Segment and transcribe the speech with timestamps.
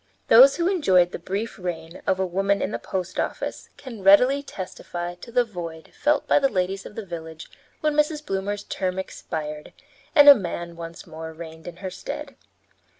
[0.29, 4.41] Those who enjoyed the brief reign of a woman in the post office can readily
[4.41, 8.25] testify to the void felt by the ladies of the village when Mrs.
[8.25, 9.73] Bloomer's term expired
[10.15, 12.35] and a man once more reigned in her stead.